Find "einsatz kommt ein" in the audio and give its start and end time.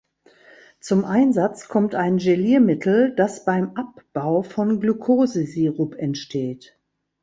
1.05-2.17